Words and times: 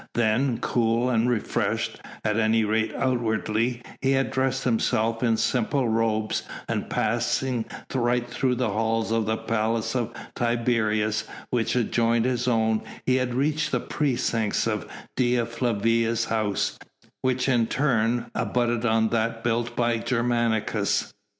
Then, 0.15 0.57
cool 0.57 1.11
and 1.11 1.29
refreshed 1.29 2.01
at 2.25 2.39
any 2.39 2.63
rate 2.63 2.91
outwardly 2.97 3.83
he 4.01 4.13
had 4.13 4.31
dressed 4.31 4.63
himself 4.63 5.21
in 5.21 5.37
simple 5.37 5.87
robes, 5.87 6.41
and 6.67 6.89
passing 6.89 7.65
right 7.93 8.27
through 8.27 8.55
the 8.55 8.71
halls 8.71 9.11
of 9.11 9.27
the 9.27 9.37
Palace 9.37 9.95
of 9.95 10.11
Tiberius 10.33 11.25
which 11.51 11.75
adjoined 11.75 12.25
his 12.25 12.47
own, 12.47 12.81
he 13.05 13.17
had 13.17 13.35
reached 13.35 13.71
the 13.71 13.79
precincts 13.79 14.65
of 14.65 14.89
Dea 15.15 15.45
Flavia's 15.45 16.25
house, 16.25 16.79
which 17.21 17.47
in 17.47 17.65
its 17.65 17.75
turn 17.75 18.31
abutted 18.33 18.83
on 18.83 19.09
that 19.09 19.43
built 19.43 19.75
by 19.75 19.99
Germanicus. 19.99 21.13